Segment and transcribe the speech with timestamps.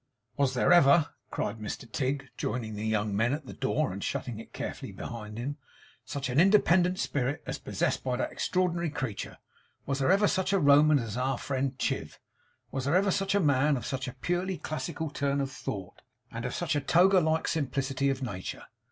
[0.35, 4.39] 'Was there ever,' cried Mr Tigg, joining the young men at the door, and shutting
[4.39, 5.57] it carefully behind him,
[6.03, 9.37] 'such an independent spirit as is possessed by that extraordinary creature?
[9.85, 12.17] Was there ever such a Roman as our friend Chiv?
[12.71, 16.55] Was there ever a man of such a purely classical turn of thought, and of
[16.55, 18.63] such a toga like simplicity of nature?